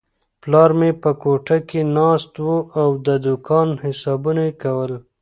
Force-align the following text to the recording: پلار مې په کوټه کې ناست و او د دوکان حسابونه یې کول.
پلار 0.41 0.71
مې 0.79 0.91
په 1.01 1.11
کوټه 1.21 1.57
کې 1.69 1.81
ناست 1.97 2.33
و 2.45 2.49
او 2.81 2.89
د 3.05 3.07
دوکان 3.25 3.69
حسابونه 3.83 4.41
یې 4.47 4.53
کول. 4.63 4.91